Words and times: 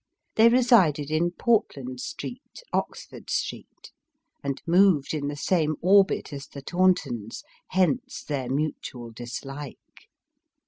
They 0.33 0.49
resided 0.49 1.11
in 1.11 1.29
Portland 1.29 1.99
Street, 1.99 2.63
Oxford 2.73 3.29
Street, 3.29 3.91
and 4.43 4.59
moved 4.65 5.13
in 5.13 5.27
the 5.27 5.35
same 5.35 5.75
orbit 5.79 6.33
as 6.33 6.47
the 6.47 6.63
Tauntons 6.63 7.43
hence 7.67 8.23
their 8.23 8.49
mutual 8.49 9.11
dislike. 9.11 10.09